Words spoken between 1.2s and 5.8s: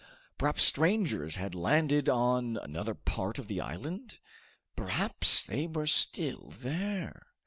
had landed on another part of the island? Perhaps they